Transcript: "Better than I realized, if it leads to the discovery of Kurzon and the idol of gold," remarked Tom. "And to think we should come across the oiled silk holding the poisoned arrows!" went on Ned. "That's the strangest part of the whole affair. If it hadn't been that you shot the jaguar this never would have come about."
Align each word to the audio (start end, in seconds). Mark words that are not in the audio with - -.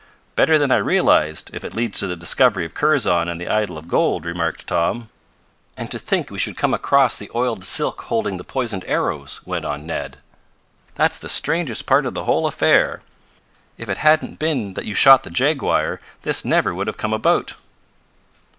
"Better 0.35 0.57
than 0.57 0.71
I 0.71 0.77
realized, 0.77 1.51
if 1.53 1.63
it 1.63 1.75
leads 1.75 1.99
to 1.99 2.07
the 2.07 2.15
discovery 2.15 2.65
of 2.65 2.73
Kurzon 2.73 3.27
and 3.27 3.39
the 3.39 3.47
idol 3.47 3.77
of 3.77 3.87
gold," 3.87 4.25
remarked 4.25 4.65
Tom. 4.65 5.09
"And 5.77 5.91
to 5.91 5.99
think 5.99 6.31
we 6.31 6.39
should 6.39 6.57
come 6.57 6.73
across 6.73 7.15
the 7.15 7.29
oiled 7.35 7.63
silk 7.63 8.01
holding 8.05 8.37
the 8.37 8.43
poisoned 8.43 8.83
arrows!" 8.87 9.41
went 9.45 9.63
on 9.63 9.85
Ned. 9.85 10.17
"That's 10.95 11.19
the 11.19 11.29
strangest 11.29 11.85
part 11.85 12.07
of 12.07 12.15
the 12.15 12.23
whole 12.23 12.47
affair. 12.47 13.03
If 13.77 13.89
it 13.89 13.99
hadn't 13.99 14.39
been 14.39 14.73
that 14.73 14.85
you 14.85 14.95
shot 14.95 15.21
the 15.21 15.29
jaguar 15.29 16.01
this 16.23 16.43
never 16.43 16.73
would 16.73 16.87
have 16.87 16.97
come 16.97 17.13
about." 17.13 17.53